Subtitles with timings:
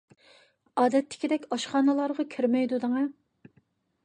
[0.83, 3.05] ئادەتتىكىدەك ئاشخانىلارغا كىرمەيدۇ دەڭە.